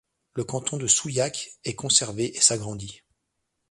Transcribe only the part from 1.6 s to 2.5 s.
est conservé et